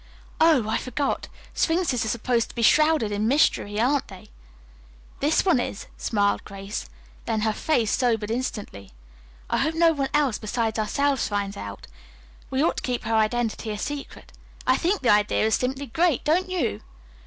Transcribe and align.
"Oh, 0.39 0.67
I 0.67 0.77
forgot. 0.79 1.27
Sphinxes 1.53 2.03
are 2.03 2.07
supposed 2.07 2.49
to 2.49 2.55
be 2.55 2.63
shrouded 2.63 3.11
in 3.11 3.27
mystery, 3.27 3.79
aren't 3.79 4.07
they?" 4.07 4.29
"This 5.19 5.45
one 5.45 5.59
is," 5.59 5.85
smiled 5.95 6.43
Grace. 6.43 6.89
Then 7.27 7.41
her 7.41 7.53
face 7.53 7.91
sobered 7.95 8.31
instantly. 8.31 8.93
"I 9.47 9.59
hope 9.59 9.75
no 9.75 9.91
one 9.93 10.09
else 10.11 10.39
besides 10.39 10.79
ourselves 10.79 11.27
finds 11.27 11.55
out. 11.55 11.85
We 12.49 12.63
ought 12.63 12.77
to 12.77 12.81
keep 12.83 13.03
her 13.03 13.13
identity 13.15 13.69
a 13.69 13.77
secret. 13.77 14.31
I 14.65 14.75
think 14.75 15.01
the 15.01 15.09
idea 15.09 15.45
is 15.45 15.53
simply 15.53 15.85
great, 15.85 16.23
don't 16.23 16.49
you?" 16.49 16.81